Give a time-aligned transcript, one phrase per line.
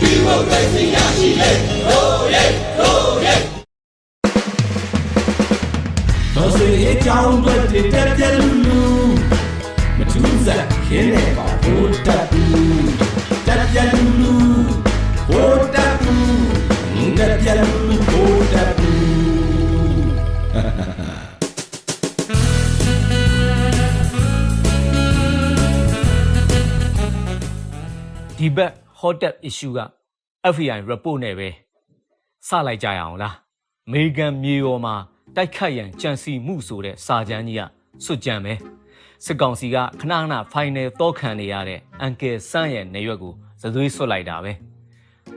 [0.00, 1.50] ဒီမိုကရေစီရရှိလေ
[1.86, 2.44] ဟိုးရဲ
[2.78, 3.34] ဟိုးရဲ
[6.34, 7.54] တော်စေအကြောင်းတွေ
[7.92, 8.82] တက်ပြက်လူလူ
[9.98, 12.90] မထူးစားခင်းနေပါဘိုးတက်ဘူး
[13.46, 14.34] တက်ပြက်လူလူ
[15.28, 19.00] ဘိုးတက်ဘူးတက်ပြက်လူလူဘိုးတက်ဘူး
[28.38, 29.80] ဒီဘက် hot tap issue က
[30.52, 31.48] FBI report နဲ့ပဲ
[32.48, 33.34] စလိုက်ကြရအောင်လား
[33.88, 34.94] အမေရိကန်မြေပေါ်မှာ
[35.36, 37.62] တိုက်ခတ်ရန်ကြံစီမှုဆိုတဲ့စာကြမ်းကြီးက
[38.04, 38.54] စွတ်ကြံပဲ
[39.24, 43.32] စစ်ကောင်စီကခဏခဏ final တော့ခံနေရတဲ့အန်ကယ်ဆန်းရဲ့နေရွက်ကို
[43.62, 44.52] သသွေးဆွတ်လိုက်တာပဲ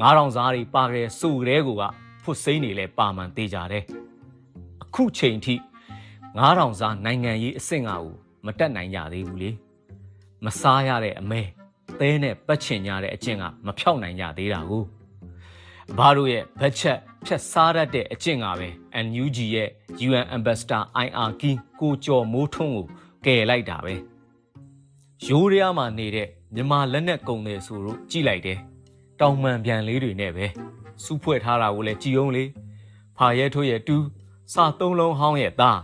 [0.00, 1.82] 9000စားတွေပါခဲ့ဆိုတဲ့ကိုက
[2.22, 3.84] ဖွတ်စိမ့်နေလဲပါမှန်သေးကြတယ်
[4.82, 5.54] အခုချိန်ထိ
[6.38, 8.12] 9000စားနိုင်ငံရေးအဆင့်အကို
[8.46, 9.50] မတက်နိုင်ကြသေးဘူးလေ
[10.44, 11.42] မစားရတဲ့အမဲ
[12.02, 14.84] သဲနဲ့ပတ်ချင်ကြတဲ့အကျင့်ကမဖြောက်နိုင်ကြသေးတာကို
[15.98, 18.68] ဘာတို့ရဲ့ဘတ်ချက်ဖြတ်စားရတဲ့အကျင့်ကပဲ
[19.04, 19.68] NUG ရဲ့
[20.06, 22.86] UN Ambassador IR King ကိုကျော်မိုးထွန်းကို
[23.26, 23.94] ကယ်လိုက်တာပဲ
[25.26, 28.58] ရိုးရမ်းမှာနေတဲ့မြမလက်နဲ့ကုံတယ်ဆိုတော့ကြည်လိုက်တယ်
[29.20, 30.46] တောင်မှန်ပြန်လေးတွေနဲ့ပဲ
[31.04, 32.44] စူးဖွဲ့ထားတာကိုလည်းကြည်အောင်လေ
[33.18, 34.04] ဖာရဲထိုးရဲ့တူး
[34.52, 35.80] စာသုံးလုံးဟောင်းရဲ့သား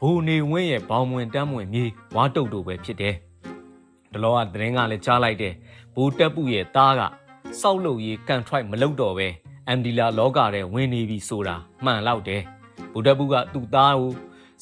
[0.00, 1.84] ဘူနေဝင်းရဲ့ဘောင်မွင်တမ်းမွင်မြေ
[2.14, 3.14] ဝါတုတ်တို့ပဲဖြစ်တယ်
[4.12, 5.54] ဒလောကသတင်းကလည်းကြားလိုက်တယ်
[5.94, 7.02] ဘူတက်ပုရဲ့သားက
[7.60, 9.28] စောက်လို့ရေးကန်ထရိုက်မလုပ်တော့ပဲ
[9.68, 12.42] အမ်ဒီလာလောကထဲဝင်နေပြီဆိုတာမှန်လောက်တယ်
[12.92, 14.12] ဘူတက်ပုကသူ့သားကို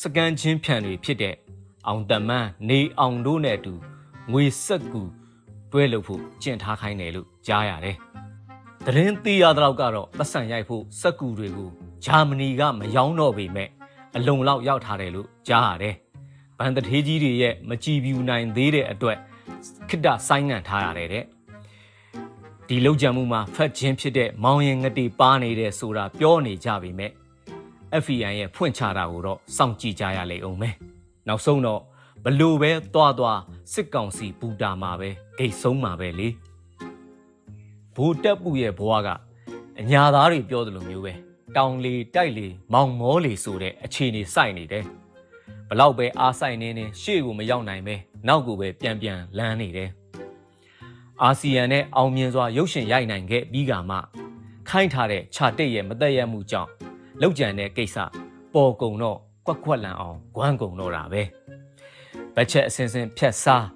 [0.00, 1.34] စကန်ချင်းဖြန်တွေဖြစ်တဲ့
[1.86, 3.74] အောင်တမန်းနေအောင်တို့နဲ့အတူ
[4.32, 5.02] ငွေဆက်ကူ
[5.72, 7.96] တွဲလို့ဖို့ကျင့်ထားခိုင်းတယ်လို့ကြားရတယ်
[8.86, 11.70] သတင်းသိရတော့ကတော့ပတ်စံရိုက်ဖို့စက်ကူတွေကို
[12.04, 13.68] ဂျာမနီကမယောင်းတော့ပေမဲ့
[14.16, 15.94] အလုံလောက်ရောက်ထားတယ်လို့ကြားရတယ်
[16.58, 19.18] ဗန်တထေးကြီးတွေရဲ့မကြည်ပြူနိုင်သေးတဲ့အတွက်
[19.88, 21.24] ခိတ္တဆိုင်းငံ့ထားရတယ်တဲ့
[22.68, 27.10] ဒီလောက်ကြံမှုမှာဖတ်ခြင်းဖြစ်တဲ့မောင်ရင်ငတိပါနေတဲ့ဆိုတာပြောနေကြပေမဲ့
[28.02, 30.74] FBI ရဲ့ဖွင့်ချတာကိုတော့စောင့်ကြည့်ကြရလိမ့်အောင်မယ်
[31.28, 31.80] နောက်ဆုံးတော့
[32.24, 33.40] ဘလို့ပဲသွားသွား
[33.72, 36.28] စစ်ကောင်စီပူတာမှာပဲဂိတ်ဆုံးမှာပဲလေ
[37.96, 39.08] ဘိုးတက်ပူရဲ့ဘဝက
[39.80, 41.12] အညာသားတွေပြောသလိုမျိုးပဲ
[41.56, 44.84] တောင်လေတိုက်လေမောင်မောလေဆိုတဲ့အခြေအနေစိုက်နေတယ်
[45.68, 47.96] ဘလောက်ပဲအားဆိုင်နေနေရှေ့ကိုမရောက်နိုင်ပဲ
[48.28, 49.90] နောက်ကိုပဲပြန်ပြန်လန်းနေတယ်
[51.22, 53.96] အာဆီယံနဲ့အောင်မြင်စွာရုပ်ရှင်ရိုက်နိုင်ခဲ့ပြီးကမှ
[54.68, 56.70] ခိုင်းထားတဲ့ခြာတိတ်ရဲ့မသက်ရမှုကြောင့်
[57.20, 57.96] လောက်ကြံတဲ့ကိစ္စ
[58.54, 61.22] ပေါ်ကုံတော့ကွက်ကွက်လန်အောင်ဂွမ်းကုံတော့တာပဲ
[62.34, 63.66] ဘတ်ချက်အစင်စင်ဖြတ်စား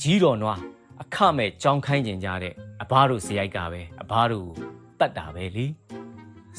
[0.00, 0.60] ကြီးတော်နွား
[1.02, 4.66] အခမဲ့ကြောင်းခိုင်းကျင်ကြတဲ့အဘတို့ဇယိုက်ကပဲအဘတို့ကို
[5.00, 5.66] တတ်တာပဲလी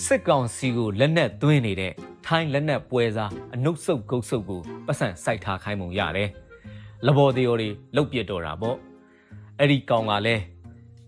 [0.05, 1.93] စစ်ကောင်စီကိုလက်နက်သွင်းနေတဲ့
[2.25, 6.29] ထိုင်းလက်နက်ပွဲစားအနုတ်ဆုပ်ဂုတ်ဆုပ်ကိုပတ်စံစိုက်ထားခိုင်းပုံရတယ်။
[7.07, 8.77] လဘော်သေးော်တွေလုတ်ပြစ်တော့တာပေါ့။
[9.59, 10.43] အဲ့ဒီကောင်ကလည်း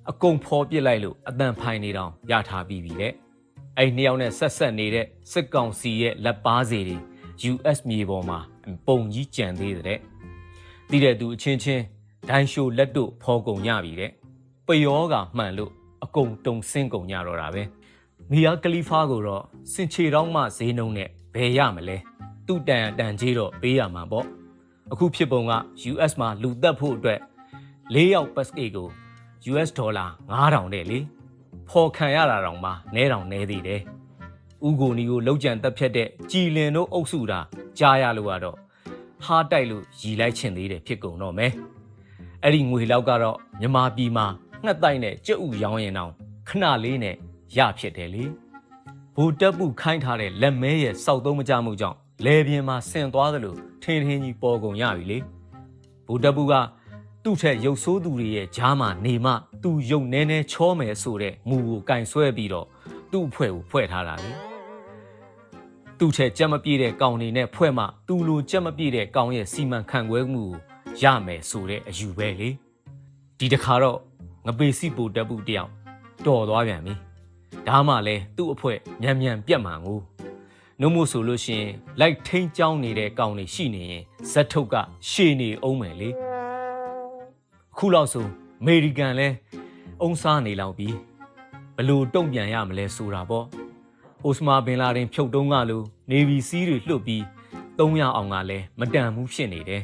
[0.09, 3.13] အကုန်ဖော်ပစ်လိုက်လို့အတန်ဖိုင်နေတောင်ရထားပြီးပြီတဲ့။
[3.77, 6.97] အဲ့နှစ်ယောက်နဲ့ဆက်ဆက်နေတဲ့စစ်ကောင်စီရဲ့လက်ပါစီတွေ
[7.51, 8.39] US မြေပေါ်မှာ
[8.87, 9.99] ပုံကြီးကြံသေးတဲ့။
[10.89, 11.83] တည်တဲ့သူအချင်းချင်း
[12.29, 14.11] ဒိုင်းရှိုလက်တို့ဖော်ကုန်ရပြီတဲ့။
[14.67, 15.71] ပယောကမှန်လို့
[16.03, 17.63] အကုန်တုံဆင်းကုန်ကြတော့တာပဲ။
[18.31, 19.43] မီယာကလီဖာကိုတော့
[19.73, 21.97] စင်ချေတောင်းမှဈေးနှုန်းနဲ့ဘယ်ရမလဲ
[22.47, 24.25] သူ့တန်အတန်ကြီးတော့ပေးရမှာပေါ့
[24.91, 25.53] အခုဖြစ်ပုံက
[25.91, 27.19] US မှာလူတက်ဖို့အတွက်
[27.95, 28.87] ၄ယောက်ပတ်စကေကို
[29.51, 30.99] US ဒေါ်လာ9000တဲ့လေ
[31.69, 33.81] ဖော်ခံရတာတောင်မှနဲတောင်နဲသေးတယ်
[34.67, 37.39] ဥကိုနီကိုလောက်ကြံတက်ဖြတ်တဲ့ကြည်လင်တို့အုပ်စုတာ
[37.79, 38.57] ကြားရလို့ကတော့
[39.23, 41.51] ဟားတိုက်လို့ရီလိုက်ချင်သေးတယ်ဖြစ်ကုန်တော့မယ်
[42.43, 44.25] အဲ့ဒီငွေလောက်ကတော့မြမာပြည်မှာ
[44.63, 46.11] ငှက်တိုက်နဲ့ကြက်ဥရောင်းရင်တောင်
[46.47, 47.15] ခဏလေးနဲ့
[47.57, 48.23] ရဖြစ်တယ်လေ
[49.15, 55.17] ဘူတက်ပူခိုင်းထားတဲ့လက်မဲရဲ့စောက်သုံးမကြမှုကြောင့် လေပြင်းမှာဆင်သွားသလိုထင်းထင်းကြီးပေါ်ကုန်ရပြီလေ
[56.07, 56.53] ဘူတက်ပူက
[57.23, 59.31] သူ့ထက်ရုပ်ဆိုးသူတွေရဲ့ဂျားမှာနေမှ
[59.63, 62.67] သူ့ရုပ်နဲနဲချောမယ်ဆိုတဲ့မူကိုကင်ဆွဲပြီးတော့
[63.11, 64.31] သူ့အဖွဲ့ကိုဖွဲ့ထားတာလေ
[65.99, 72.49] သူ့ထက်ကြက်မပြေတဲ့ကောင်တွေနဲ့ဖွဲ့မှသူ့လိုကြက်မပြေတဲ့ကောင်ရဲ့စီမံခန့်ခွဲမှုကိုရမယ်ဆိုတဲ့အယူပဲလေ
[73.39, 73.99] ဒီတခါတော့
[74.45, 75.69] ငပေစီပူတက်ပူတယောက်
[76.25, 76.93] တော်သွားပြန်ပြီ
[77.67, 79.99] ဒါမှလည်းသူ့အဖွဲမြန်မြန်ပြတ်မှန်ကို
[80.81, 84.75] နှုတ်မို့ဆိုလို့ရှိရင်လိုက်ထိန်ကြောင်းနေတဲ့ကောင်တွေရှိနေရင်ဇက်ထုတ်က
[85.09, 86.09] ရှည်နေအောင်မယ်လေ
[87.73, 88.25] အခုလောက်ဆို
[88.61, 89.27] အမေရိကန်လဲ
[90.01, 90.89] အုံစားနေလောက်ပြီ
[91.77, 93.45] ဘလို့တုံ့ပြန်ရမလဲဆိုတာပေါ့
[94.23, 97.21] အိုစမာဘင်လာဒင်ဖြုတ်တုံးကလို့နေဗီစီးတွေလှုပ်ပြီး
[97.77, 99.83] 300အောင်ကလည်းမတန်ဘူးဖြစ်နေတယ်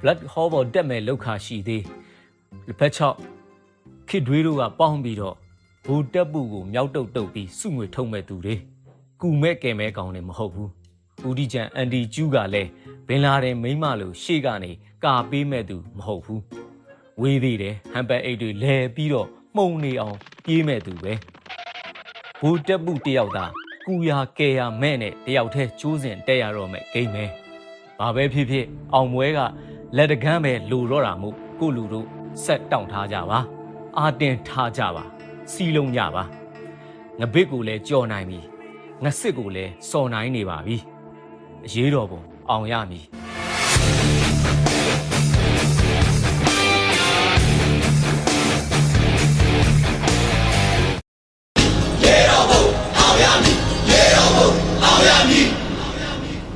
[0.00, 1.84] blood harbor တက်မဲ့လောက်ခါရှိသေး
[2.66, 3.16] လက်ဖက်ချောက်
[4.08, 5.36] ခစ်တွေးတို့ကပေါင်းပြီးတော့
[5.84, 8.54] ဘူတက်ပူကိုမြောက်တုတ်တုတ်ပြီးစုငွေထုံမဲ့သူတွေ
[9.22, 10.70] ကူမဲ့ကဲမဲကောင်တွေမဟုတ်ဘူး
[11.26, 12.70] ဦးဒီချန်အန်ဒီကျူးကလည်း
[13.08, 14.70] ဘင်လာတဲ့မိန်းမလိုရှေ့ကနေ
[15.04, 16.42] ကာပေးမဲ့သူမဟုတ်ဘူး
[17.20, 21.12] ဝေးသေးတယ်ဟမ်ဘတ်အိတ်တွေလဲပြီးတော့မှုံနေအောင်ပြေးမဲ့သူပဲ
[22.40, 23.44] ဘူတက်မှုတယောက်သာ
[23.86, 27.24] ကူယာကဲယာမဲ့နဲ့တယောက်တည်းကျိုးစင်တက်ရတော့မဲ့ဂိမ်းပဲ
[27.98, 29.38] ဘာပဲဖြစ်ဖြစ်အောင်မွဲက
[29.96, 32.06] လက်တကမ်းပဲလူတော့တာမို့ကိုလူတို့
[32.44, 33.38] ဆက်တောင့်ထားကြပါ
[33.98, 35.04] အာတင်ထားကြပါ
[35.52, 36.22] စီလုံးကြပါ
[37.20, 38.40] ငဘစ်ကိုလည်းကြော်နိုင်ပြီ
[39.04, 40.76] ငစစ်ကိုလည်းစော်နိုင်နေပါပြီ
[41.66, 42.20] အရေးတော်ပုံ
[42.50, 43.04] အောင်ရမည်